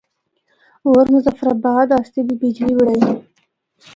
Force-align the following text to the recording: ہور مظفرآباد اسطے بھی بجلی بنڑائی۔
ہور 0.83 1.05
مظفرآباد 1.15 1.87
اسطے 1.97 2.19
بھی 2.27 2.35
بجلی 2.41 2.73
بنڑائی۔ 2.77 3.07